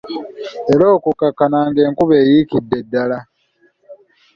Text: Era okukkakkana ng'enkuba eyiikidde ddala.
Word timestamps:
Era 0.73 0.85
okukkakkana 0.95 1.59
ng'enkuba 1.69 2.15
eyiikidde 2.23 2.77
ddala. 2.85 3.19